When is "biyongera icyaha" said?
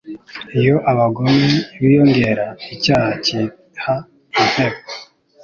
1.79-3.09